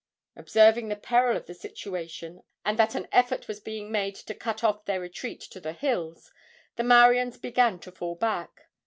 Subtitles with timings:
[0.35, 4.63] Observing the peril of the situation, and that an effort was being made to cut
[4.63, 6.31] off their retreat to the hills,
[6.75, 8.67] the Mauians began to fall back.